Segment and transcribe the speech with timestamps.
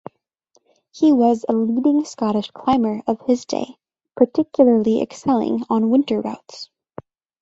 [0.89, 3.77] He was a leading Scottish climber of his day,
[4.15, 6.71] particularly excelling on winter routes.